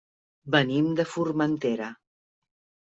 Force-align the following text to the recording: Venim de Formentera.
Venim 0.55 0.89
de 1.01 1.05
Formentera. 1.13 1.95